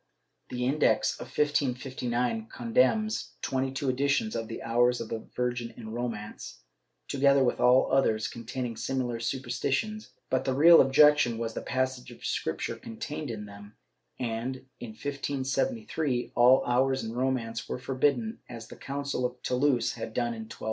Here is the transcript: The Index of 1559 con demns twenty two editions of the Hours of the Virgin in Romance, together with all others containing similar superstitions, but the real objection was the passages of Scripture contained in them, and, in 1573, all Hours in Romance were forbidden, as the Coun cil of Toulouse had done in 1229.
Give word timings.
The 0.49 0.65
Index 0.65 1.13
of 1.19 1.27
1559 1.27 2.47
con 2.47 2.73
demns 2.73 3.33
twenty 3.43 3.71
two 3.71 3.87
editions 3.87 4.35
of 4.35 4.47
the 4.47 4.63
Hours 4.63 4.99
of 4.99 5.09
the 5.09 5.19
Virgin 5.35 5.75
in 5.77 5.91
Romance, 5.91 6.63
together 7.07 7.43
with 7.43 7.59
all 7.59 7.91
others 7.91 8.27
containing 8.27 8.77
similar 8.77 9.19
superstitions, 9.19 10.09
but 10.31 10.43
the 10.43 10.55
real 10.55 10.81
objection 10.81 11.37
was 11.37 11.53
the 11.53 11.61
passages 11.61 12.17
of 12.17 12.25
Scripture 12.25 12.77
contained 12.77 13.29
in 13.29 13.45
them, 13.45 13.75
and, 14.19 14.65
in 14.79 14.93
1573, 14.93 16.31
all 16.33 16.65
Hours 16.65 17.03
in 17.03 17.13
Romance 17.13 17.69
were 17.69 17.77
forbidden, 17.77 18.39
as 18.49 18.69
the 18.69 18.75
Coun 18.77 19.05
cil 19.05 19.23
of 19.23 19.39
Toulouse 19.43 19.93
had 19.93 20.15
done 20.15 20.33
in 20.33 20.45
1229. 20.49 20.59